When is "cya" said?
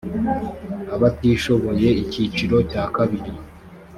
2.71-2.83